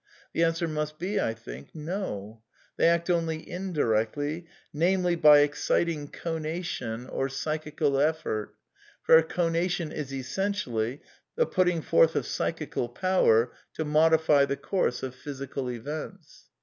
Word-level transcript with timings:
the 0.33 0.41
answer 0.43 0.67
must 0.67 0.97
be, 0.97 1.19
I 1.21 1.35
think. 1.35 1.75
No; 1.75 2.41
they 2.75 2.87
act 2.87 3.07
only 3.11 3.47
indimstly, 3.47 4.47
namely, 4.73 5.15
by 5.15 5.41
exciting 5.41 6.07
conation 6.07 7.07
or 7.07 7.27
p^chical 7.27 8.03
effort, 8.03 8.55
for 9.03 9.21
conation 9.21 9.91
is, 9.93 10.11
essentially, 10.11 11.03
the 11.35 11.45
putting 11.45 11.83
forth 11.83 12.15
of 12.15 12.23
p^chical 12.25 12.95
power 12.95 13.51
to 13.75 13.85
modi^ 13.85 14.47
the 14.47 14.57
course 14.57 15.03
of 15.03 15.13
physi 15.15 15.53
cal 15.53 15.69
events.'' 15.69 16.49